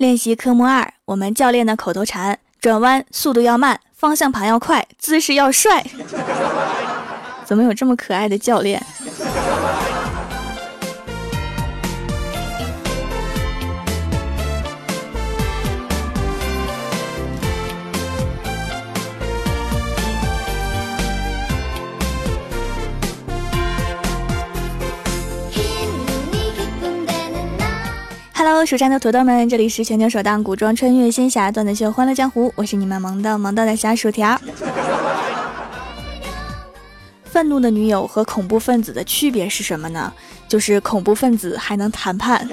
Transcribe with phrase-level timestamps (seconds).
[0.00, 5.84] 练习科目二，我们教练的口头禅：转弯速度要慢，方向盘要快，姿势要帅。
[7.44, 8.82] 怎么有这么可爱的教练
[28.60, 34.38] ？Hello，蜀山的土豆们，这里是全球首档古装穿越仙侠段子秀《欢乐江湖》，我是你们萌的萌到的小薯条。
[37.24, 40.12] 愤怒的女友和恐怖分子的区别是什么呢？
[40.46, 42.46] 就是恐怖分子还能谈判，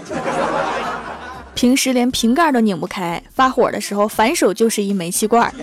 [1.53, 5.53] 平时连瓶盖都拧不开，发火的时候反手就是一煤气罐。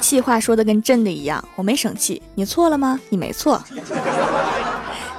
[0.00, 2.98] 气话说的跟真的一样，我没生气，你错了吗？
[3.10, 3.62] 你没错。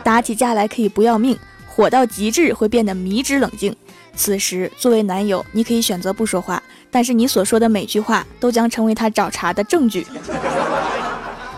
[0.03, 1.39] 打起架来可以不要命。
[1.77, 3.75] 火到极致会变得迷之冷静，
[4.15, 10.07] 此时作为男友，你可以选择不说话，但是你所说的每句话都将成为他找茬的证据。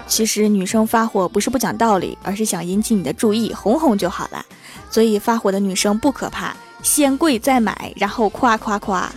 [0.07, 4.45] 其实女生发火不是不讲道理，而是想引起你的注意，哄哄就好了。
[4.89, 9.09] 所以发火的女生不可怕，先跪再买，然后夸夸夸。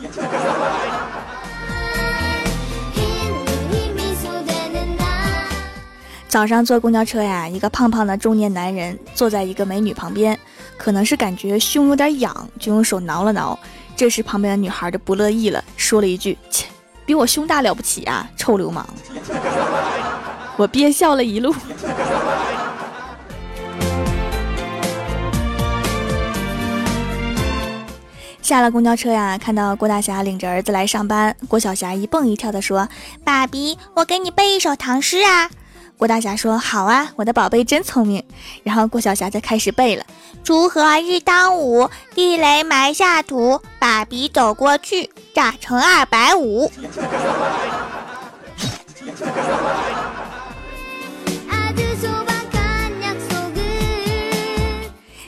[6.28, 10.38] 早上坐公交车呀，一个胖胖的中年男人坐在一个美女旁边，
[10.76, 13.58] 可能是感觉胸有点痒，就用手挠了挠。
[13.94, 16.66] 这时旁边的女孩就不乐意了，说了一句：“切，
[17.06, 18.86] 比我胸大了不起啊，臭流氓！”
[20.56, 21.54] 我憋笑了一路。
[28.40, 32.88] 下了公交车呀，看到郭大侠领着儿子来上班，郭小霞一蹦一跳的说
[33.22, 35.48] ：“爸比，我给你背一首唐诗啊。”
[36.02, 38.20] 郭大侠说：“好啊，我的宝贝真聪明。”
[38.64, 40.04] 然后郭小霞就开始背了
[40.44, 46.68] ：“锄禾日当午，地雷埋下土，把笔走过去，炸成二百五。”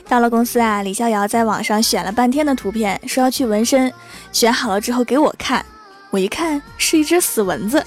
[0.09, 3.93] 到了公司啊，李逍遥在网上选了半天的图片，说要去纹身。
[4.33, 5.65] 选好了之后给我看，
[6.09, 7.81] 我一看是一只死蚊子。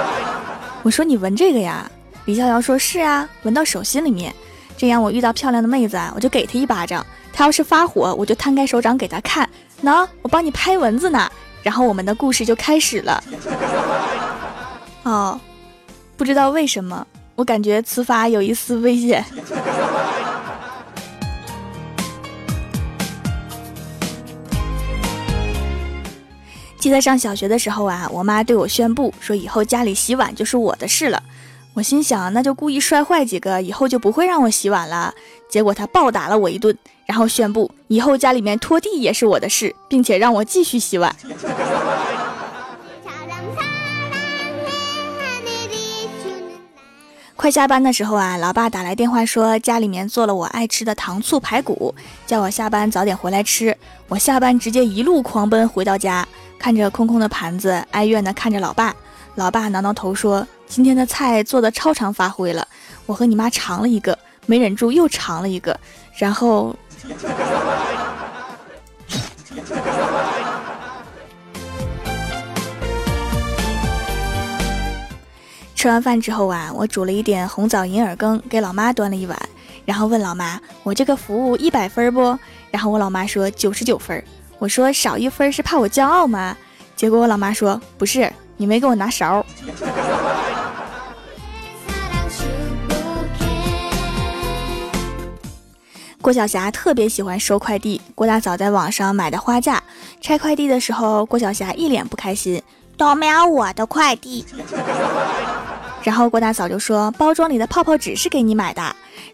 [0.82, 1.86] 我说：“你纹这个呀？”
[2.26, 4.34] 李逍遥说：“是啊，闻到手心里面，
[4.76, 7.06] 这样我遇到漂亮的妹子啊，我就给她一巴掌。
[7.32, 9.48] 她要是发火，我就摊开手掌给她看。
[9.84, 11.30] 喏，我帮你拍蚊子呢。
[11.62, 13.22] 然后我们的故事就开始了。
[15.04, 15.40] 哦，
[16.16, 19.24] 不知道为什么，我感觉此法有一丝危险。
[26.80, 31.22] 记得上小学的时候啊，我妈对我宣布说，以后家里洗碗就是我的事了。”
[31.76, 35.12] 我心想，那就故意摔坏几个，以后就不会让我洗碗了。
[35.46, 41.14] 结果他暴打了我一顿，然后宣布以后家里面拖地也是我的事，并且让我继续洗碗。
[47.36, 51.94] 快下班的时候啊，老爸打来电话说家里面做了我爱吃的糖醋排骨，
[52.26, 53.76] 叫我下班早点回来吃。
[54.08, 56.26] 我下班直接一路狂奔回到家，
[56.58, 58.96] 看着空空的盘子，哀怨的看着老爸。
[59.34, 60.46] 老爸挠挠头说。
[60.68, 62.66] 今天的菜做的超常发挥了，
[63.06, 65.78] 我和你妈尝了一个，没忍住又尝了一个，
[66.18, 66.76] 然后
[75.74, 79.38] 吃完饭之后啊，我煮了一点红枣银耳羹给老妈端了一碗，
[79.84, 82.38] 然后问老妈：“我这个服务一百分不？”
[82.70, 84.22] 然后我老妈说：“九十九分。”
[84.58, 86.56] 我说：“少一分是怕我骄傲吗？”
[86.96, 89.44] 结果我老妈说：“不是，你没给我拿勺。”
[96.26, 98.00] 郭晓霞特别喜欢收快递。
[98.16, 99.80] 郭大嫂在网上买的花架，
[100.20, 102.60] 拆快递的时候，郭晓霞一脸不开心，
[102.96, 104.44] 都没有我的快递。
[106.02, 108.82] 然后郭大嫂就说：“包装里的泡泡纸是给你买的。”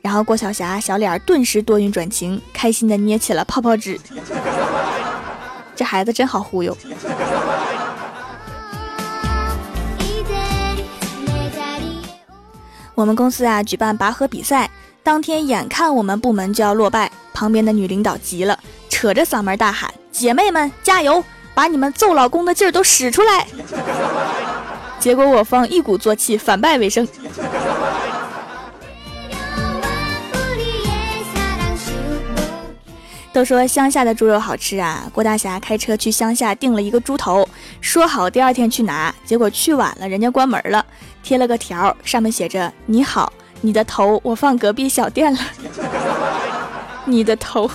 [0.03, 3.99] 然后郭晓霞小脸顿时多云转晴，开心的捏起了泡泡纸。
[5.75, 6.77] 这孩子真好忽悠。
[12.95, 14.71] 我们公司啊，举办拔河比赛。
[15.05, 18.57] 当天眼看我们部门就要落败，旁边的女领导急了，
[18.89, 23.45] 扯着嗓门大喊：“姐妹们加油，把你们揍老公的劲儿都使出来！”
[25.01, 27.05] 结果我方一鼓作气，反败为胜。
[33.33, 35.11] 都说乡下的猪肉好吃啊！
[35.13, 37.49] 郭大侠开车去乡下订了一个猪头，
[37.81, 40.87] 说好第二天去拿，结果去晚了，人家关门了，
[41.25, 43.33] 贴了个条，上面写着：“你好。”
[43.65, 45.39] 你的头我放隔壁小店了，
[47.07, 47.71] 你的头。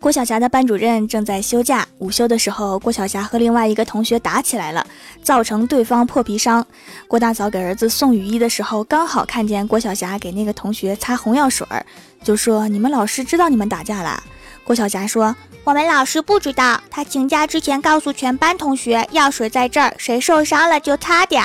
[0.00, 4.84] 郭晓霞的班主任正在休假，午休的时候，郭晓霞和另外一个同学打起来了，
[5.22, 6.66] 造成对方破皮伤。
[7.06, 11.86] 郭大嫂给儿子送雨衣的时候，刚好看见郭晓霞给那个同学擦红药水儿，
[12.24, 14.20] 就说：“你们老师知道你们打架了。”
[14.64, 21.44] 郭晓霞说：“我们老师不知道，他请假之前告诉全班同学，药水在这儿，谁受伤了就擦点。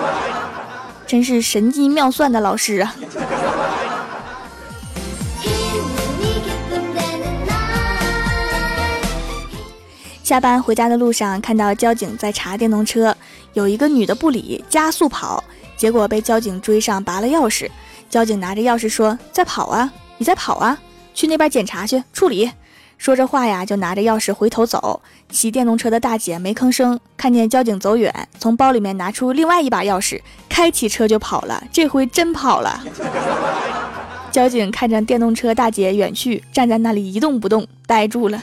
[1.06, 2.94] ”真是神机妙算的老师啊！
[10.22, 13.16] 下班回家的路上，看到交警在查电动车，
[13.54, 15.42] 有一个女的不理，加速跑，
[15.76, 17.70] 结果被交警追上，拔了钥匙。
[18.10, 20.76] 交警拿着钥匙说：“在跑啊，你在跑啊，
[21.16, 22.52] 去那边检查去处理。”
[22.98, 25.02] 说着话呀，就拿着钥匙回头走。
[25.28, 31.62] 骑电动车的大姐没吭声，看见交警走远，从包里面拿出另外一把钥匙，开起车就跑了。
[31.70, 32.82] 这回真跑了。
[34.30, 38.42] 交警看着电动车大姐远去，站在那里一动不动，呆住了。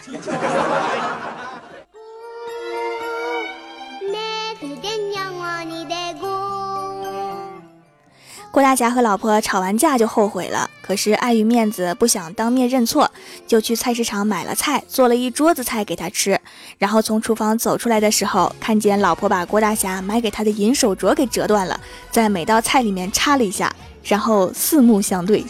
[8.52, 13.10] 郭大侠和老婆吵完架就后悔了，可是碍于面子不想当面认错，
[13.48, 16.38] 就去菜市场买了菜，做了一桌子菜给他吃。
[16.78, 21.80] 然后从厨房走出来的时候，看见老婆把郭大侠买给他的银手镯给折断了，
[22.12, 25.46] 在每道菜里面插了一下，然后四目相对，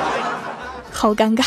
[0.92, 1.44] 好尴尬。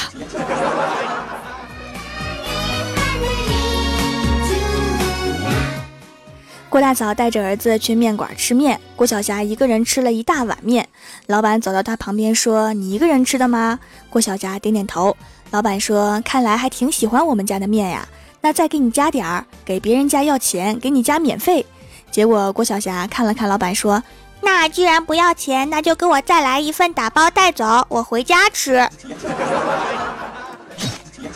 [6.74, 10.90] 郭大嫂带着儿子去面馆吃面，郭晓霞一个人吃了一大碗面。
[11.28, 13.80] 老板走到他旁边说：“你一个人吃的吗？”
[14.10, 15.16] 郭晓霞点点头。
[15.52, 18.08] 老板说：“看来还挺喜欢我们家的面呀，
[18.42, 19.46] 那再给你加点儿。
[19.64, 21.64] 给别人家要钱，给你加免费。”
[22.10, 24.02] 结果郭晓霞看了看老板说
[24.42, 28.90] ：“那既然不要钱，那就给我再来一份打包带走，我回家吃。”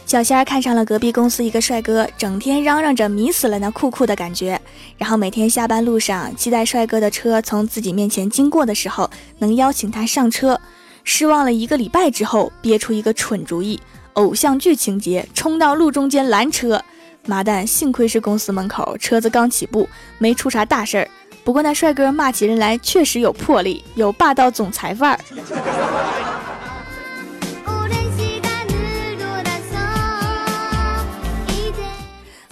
[0.06, 4.58] 小仙儿看上了隔壁公司一个帅哥，整天嚷嚷着迷死了那酷酷的感觉。
[4.96, 10.60] 然后每天下班路上，期待帅哥的车从自己面前经过的时候，能邀请他上车。
[11.02, 13.80] 失望了一个礼拜之后，憋出一个蠢主意，
[14.12, 16.80] 偶像剧情节，冲到路中间拦车。
[17.24, 19.88] 妈蛋，幸亏是公司门口，车子刚起步，
[20.18, 21.08] 没出啥大事儿。
[21.42, 25.18] 不过那帅哥骂起人来确实有魄力，有霸道总裁范儿。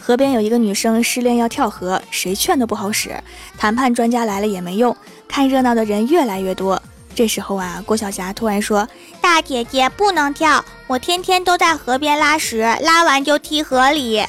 [0.06, 3.18] 河边有一个女生失恋要跳河，谁劝都不好使，
[3.56, 4.94] 谈判专家来了也没用，
[5.26, 6.82] 看热闹的人越来越多。
[7.14, 8.86] 这时候啊，郭晓霞突然说
[9.22, 14.22] ：“大姐姐不能跳，我天天都在河边拉屎，拉完就踢河里。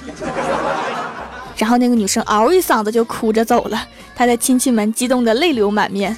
[1.57, 3.85] ”然后那个女生嗷一嗓子就哭着走了，
[4.15, 6.15] 她的亲戚们激动得泪流满面。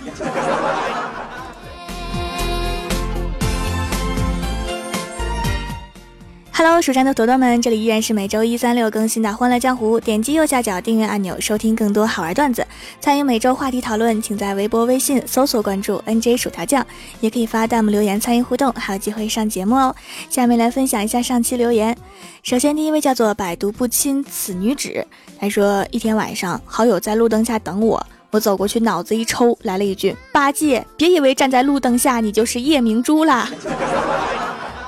[6.59, 10.01] Hello，蜀山的朵朵们，这里依然是每周一、三、六更新的《欢乐江湖》。
[10.03, 12.65] 点击右下角订阅按钮，收听更多好玩段子，
[12.99, 14.19] 参与每周话题讨论。
[14.19, 16.83] 请在微博、微信搜索关注 “nj 薯条酱”，
[17.21, 19.95] 也可以发弹幕留言参与互动，还有机会上节目哦。
[20.31, 21.95] 下面来分享一下上期留言。
[22.41, 25.05] 首先，第一位叫做“百毒不侵此女子”，
[25.39, 33.47] 他说：一天晚上，好友在路灯下等我，我走过去，脑子一抽，来了一句：“八戒，别以为站在路灯下你就是夜明珠啦。”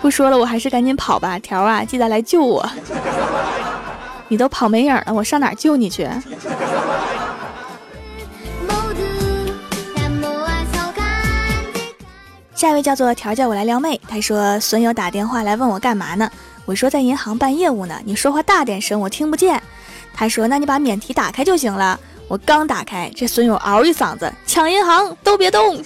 [0.01, 1.37] 不说了，我还是赶紧跑吧。
[1.39, 2.67] 条啊，记得来救我。
[4.29, 6.07] 你都跑没影了，我上哪救你去？
[12.55, 13.99] 下一位叫做条叫我来撩妹。
[14.07, 16.29] 他说损友打电话来问我干嘛呢？
[16.65, 17.99] 我说在银行办业务呢。
[18.05, 19.61] 你说话大点声，我听不见。
[20.13, 21.99] 他说那你把免提打开就行了。
[22.27, 25.81] 我刚打开，这损友嗷一嗓子抢银行，都别动。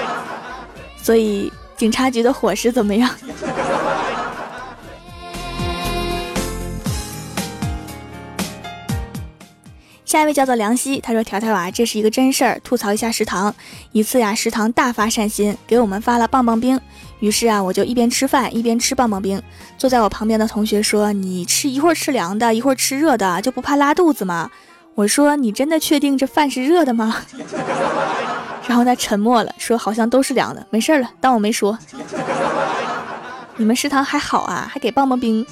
[1.00, 1.52] 所以。
[1.76, 3.10] 警察局的伙食怎么样？
[10.04, 13.52] 下一位叫做梁希，他说：“条条啊，这是一个真事儿，吐槽一下食堂。
[13.90, 16.80] 一次呀，食堂大发善心，给我们发了棒棒冰。
[17.18, 19.42] 于是啊，我就一边吃饭一边吃棒棒冰。
[19.76, 24.52] 坐在我旁边的同学说：‘你吃一会儿吃凉的，一会儿吃热的，就不怕拉肚子吗？’
[24.94, 27.16] 我说：‘你真的确定这饭是热的吗？’”
[28.66, 31.78] 然后他沉默了，说：“好像都是凉的，没事了，当我没说。”
[33.56, 35.46] 你们食堂还好啊，还给棒棒冰。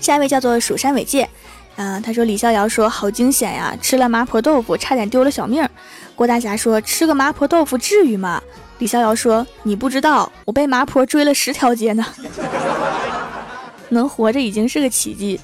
[0.00, 1.28] 下一位叫做蜀山伟界，
[1.76, 5.68] 嗯，他说李逍遥说好惊险呀，吃了麻婆豆腐差点丢了小命。
[6.14, 8.40] 郭大侠说吃个麻婆豆腐至于吗？
[8.78, 12.04] 李逍遥说你不知道，我被麻婆追了十条街呢，
[13.90, 15.40] 能活着已经是个奇迹。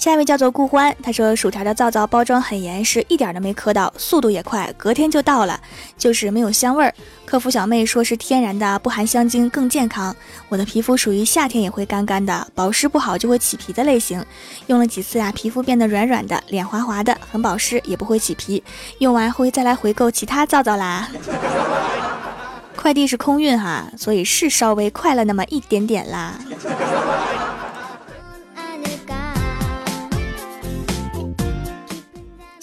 [0.00, 5.60] 下一位叫做顾欢，他说薯条的皂皂包装很严实，一点都没磕到，速度也快，隔天就到了，
[5.98, 6.94] 就是没有香味儿。
[7.26, 10.16] 客服小妹说是天然的，不含香精，更健康。
[10.48, 14.24] 我的皮肤属于夏天也会干干的，保湿不好就会起皮的类型。
[14.68, 18.64] 用了几次呀，皮肤变得软软的，脸滑滑的，很保湿，也不会起皮。
[19.00, 21.10] 用完会再来回购其他皂皂啦。
[22.74, 26.40] 快递是空运哈，所以是稍微快了那么一点点啦。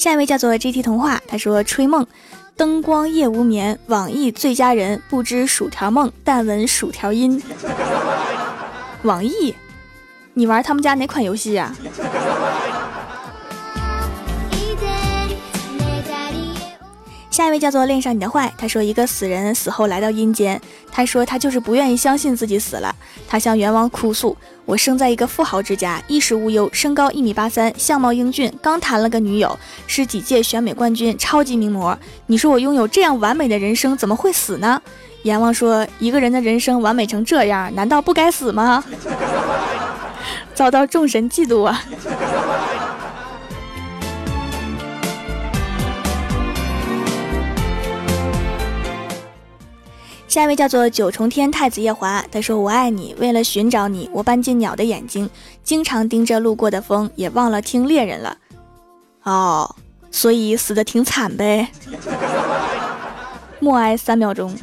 [0.08, 2.08] 下一位叫做 GT 童话，他说吹梦，
[2.56, 7.44] 灯光夜无眠，网易最佳人，不知薯条梦，但闻薯条音。
[9.02, 9.54] 网易，
[10.34, 11.76] 你玩他们家哪款游戏呀？
[17.38, 20.60] 下一位叫做恋上你的坏，他说一个死人死后来到阴间，
[20.92, 22.96] 他说他就是不愿意相信自己死了，
[23.28, 31.96] 他向阎王哭诉：我生在一个富豪之家，衣食无忧，身高一米八三，相貌英俊，刚谈了个女友，是几届选美冠军，超级名模。
[32.26, 34.82] 你说我拥有这样完美的人生，怎么会死呢？
[35.22, 38.84] 阎王说一个人的人生完美成这样，难道不该死吗？
[40.56, 41.84] 遭到众神嫉妒啊！
[50.38, 55.28] 下一位叫做九重天太子夜华，他说：“我爱你，为了寻找你，我搬进鸟的眼睛，
[55.64, 58.38] 经常盯着路过的风，也忘了听猎人了。
[59.24, 59.76] 哦，
[60.12, 61.70] 所以死的挺惨呗。
[63.60, 64.56] 默哀三秒钟。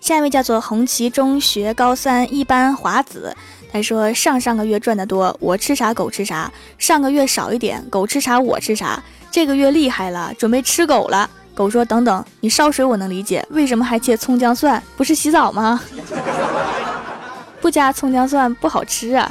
[0.00, 3.36] 下一位叫做红旗中学高三一班华子。”
[3.74, 9.02] 还说上上个月赚的多，我吃啥狗吃啥；上个月少一点，狗吃啥我吃啥。
[9.32, 11.28] 这个月厉害了，准备吃狗了。
[11.56, 14.80] 狗说：“等等，你烧水我能理解，为什么还切葱姜蒜？
[14.96, 15.80] 不是洗澡吗？
[17.60, 19.28] 不加葱姜蒜不好吃啊。”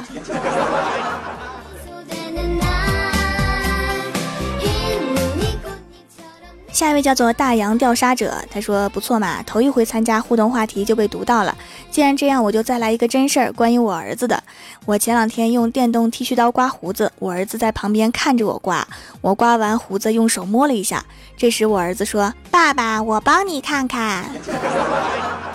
[6.74, 11.56] 下一位叫做大洋钓沙者，他说不错嘛，头一回参加互动话题就被读到了。
[11.88, 14.42] 既然这样，我就再来一个真事儿，关于我儿子的。
[14.84, 18.84] 我前两天用电动剃须刀刮胡子，我儿子在旁边看着我刮，
[19.20, 21.04] 我刮完胡子用手摸了一下，
[21.36, 24.24] 这时我儿子说：“爸爸，我帮你看看。”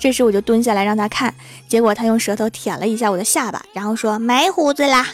[0.00, 1.32] 这时我就蹲下来让他看，
[1.68, 5.06] 结果他用舌头舔了一下我的下巴，然后说：“没胡子啦。”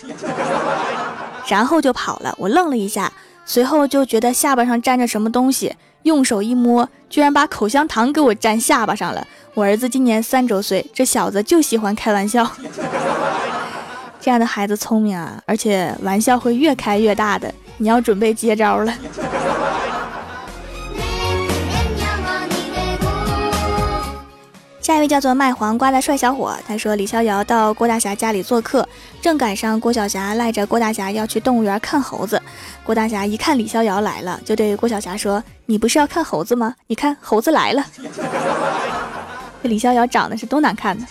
[1.47, 2.35] 然后就跑了。
[2.39, 3.12] 我愣了一下。
[3.44, 9.26] 随后就觉得下巴上粘着什么东西，用手一摸，居然把口香糖给我粘下巴上了。
[9.54, 12.49] 我儿子今年三周岁，这小子就喜欢开玩笑。
[14.20, 18.94] 这样的孩子聪明啊，而且玩笑会越开越大的，你要准备接招了。
[24.90, 28.85] 下一位叫做卖黄瓜的帅小伙，他说李逍遥到郭大侠家里做客，
[29.23, 32.42] 正赶上郭晓霞赖着郭大侠要去动物园看猴子。
[32.82, 36.75] 郭大侠一看李逍遥来了，就对郭晓霞说：“你不是要看猴子吗？
[36.88, 37.87] 你看猴子来了。”
[39.62, 41.06] 这李逍遥长得是多难看呢。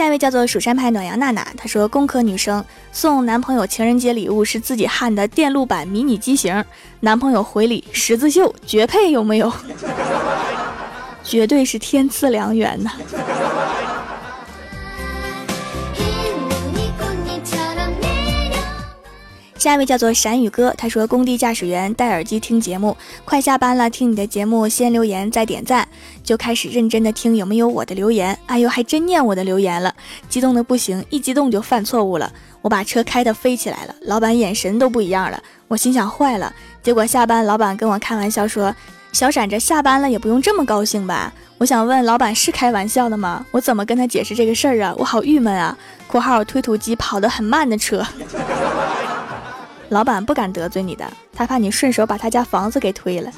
[0.00, 6.64] 下一位叫做蜀山派暖阳娜娜，她说：“工科女生送男朋友情人节礼物是自己焊的电路板迷你机型，
[7.00, 9.52] 男朋友回礼十字绣，绝配有没有？
[11.22, 12.90] 绝对是天赐良缘呐！”
[19.60, 25.86] 下一位叫做闪宇哥，他说工地驾驶员戴耳机听节目，快下班了，听你的节目先留言再点赞，
[26.24, 28.38] 就开始认真的听有没有我的留言。
[28.46, 29.94] 哎呦，还真念我的留言了，
[30.30, 35.38] 激动的不行，一激动就犯错误了，我把车开的飞起来了，老板眼神都不一样了，
[35.68, 36.50] 我心想坏了。
[36.82, 38.74] 结果下班，老板跟我开玩笑说
[39.12, 43.44] ：“小闪着下班了也不用这么高兴吧？”我想问老板是开玩笑的吗？
[43.50, 44.94] 我怎么跟他解释这个事儿啊？
[44.96, 45.76] 我好郁闷啊
[46.08, 48.02] ！（括号推土机跑得很慢的车）
[49.90, 51.04] 老板不敢得罪你的，
[51.34, 53.30] 他怕你顺手把他家房子给推了。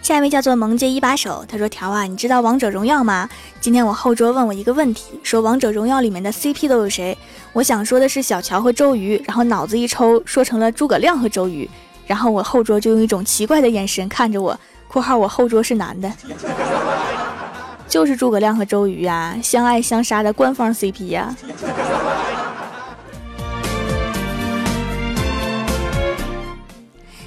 [0.00, 3.28] 下一位叫做萌姐一把手，他说：“条啊，你知道王者荣耀吗？
[3.60, 7.16] 今天我后桌问我一个问题，说王者荣耀里面的 CP 都有谁？
[7.52, 11.68] 我想说的是小乔和周瑜，然后脑子一抽，说成了诸葛亮和周瑜，
[12.06, 14.58] 然后我后桌就用一种奇怪的眼神看着我。
[14.88, 16.10] （括号我后桌是男的。）
[17.92, 21.36] 就是诸葛亮和周瑜呀，相爱相杀的官方 CP 呀。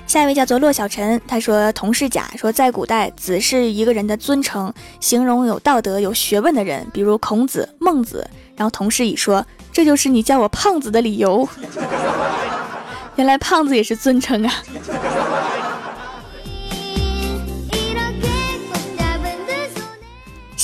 [0.07, 8.27] 下一位叫做骆小晨，他说同事甲说，在古代子是一个人的尊称，形容有道德、有学问的人，比如孔子、孟子。
[8.55, 11.47] 然后同事乙说：“这就是你叫我胖子的理由。
[13.17, 14.51] ”原来胖子也是尊称啊。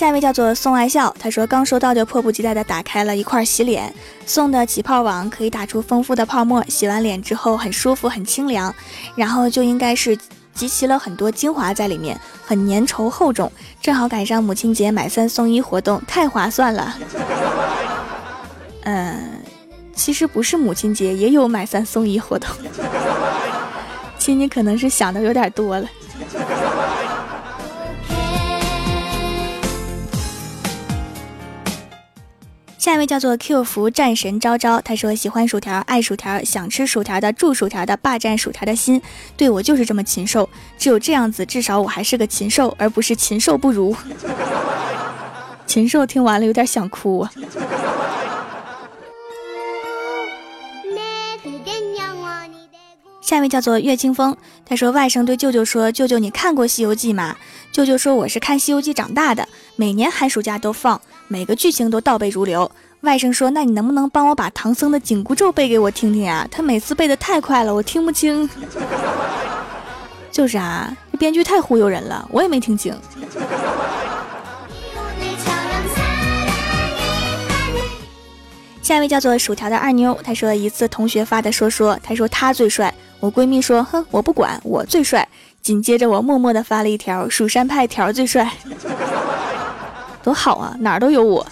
[0.01, 3.93] 下一位叫做宋爱笑，他说刚收到就迫不及待的打开了一块洗脸
[4.25, 8.74] 送的起泡网，可以打出丰富的泡沫，洗完脸之后很舒服很清凉，
[9.15, 10.17] 然后就应该是
[10.55, 16.98] 集齐了很多精华在里面，很粘稠厚重，正好赶上母亲节买三送一活动，太划算了。
[18.86, 19.39] 嗯，
[19.93, 22.50] 其实不是母亲节也有买三送一活动，
[24.17, 25.88] 亲你可能是想的有点多了。
[32.91, 39.01] 下一位叫做 Q 福战神昭昭，他说喜欢薯条，爱薯条，想吃薯条的，住薯条的，霸占薯条的心。
[39.38, 43.95] 对我就是这么禽兽，只有这样子，至少我还是个禽兽，而不是禽兽不如。
[45.65, 47.31] 禽兽听完了有点想哭啊。
[53.21, 57.38] 下一位叫做岳清风，他说外甥对舅舅说：“舅舅，你看过《西游记》吗？”
[57.71, 62.69] 舅舅说：“我是看《西游记》长大的，每年寒暑假都放。”每个剧情都倒背如流。
[63.01, 66.45] 外甥说：“那你能不能帮我把唐僧的紧箍咒背给我听听啊？
[66.51, 68.47] 他每次背的太快了，我听不清。
[70.29, 72.93] ”就是啊，这编剧太忽悠人了，我也没听清。
[78.81, 82.93] 下一位叫做薯条的二妞，她说一次同学发的说说，她说她最帅。
[83.21, 85.27] 我闺蜜说：“哼，我不管，我最帅。”
[85.61, 88.51] 紧接着我默默的发了一条：“蜀山派条最帅。”
[90.23, 91.45] 多好啊，哪儿都有我。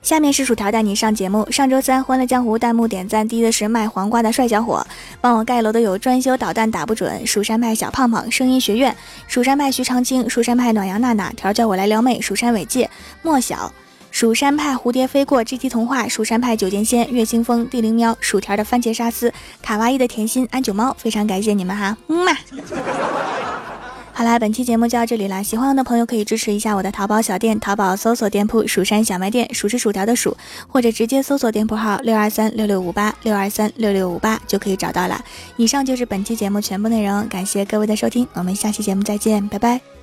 [0.00, 1.46] 下面是薯条带你上节目。
[1.50, 4.86] 上周三《欢乐江湖》弹幕点赞第一的是卖黄瓜的帅小伙，
[5.20, 12.88] 帮我盖楼的有专修导弹打不准、蜀山派小胖胖、声音学院、蜀山派徐长青、蜀山派暖阳娜娜、条叫我来撩妹、蜀山伟界、
[13.20, 13.70] 莫小。
[14.10, 22.32] 蜀山派蝴蝶飞过，GT 童话，蜀山派九剑仙，月清风，地灵喵，薯条的番茄沙司，卡哇伊的甜心，安九猫，非常感谢你们哈，嗯嘛。
[24.12, 35.24] 好啦，本期节目就到这里啦，喜欢我的朋友可以支持一下我的淘宝小店，淘宝搜索店铺“蜀山小卖店”，数是薯条的数，或者直接搜索店铺号六二三六六五八六二三六六五八就可以找到了。
[35.56, 39.97] 以上就是本期节目全部内容，感谢各位的收听，我们下期节目再见，拜拜。